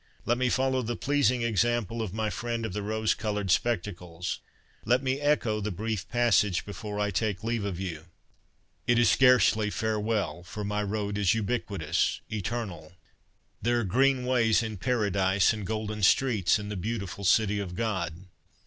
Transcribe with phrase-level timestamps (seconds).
[0.25, 4.39] Let me follow the pleasing example of my friend of the rose coloured spectacles.
[4.83, 8.05] Let me echo the brief passage before I take leave of you:'
[8.87, 12.93] It is scarcely farewell, for my road is ubiquitous, eternal;
[13.61, 18.25] there are green ways in Paradise and golden streets in the beautiful City of God.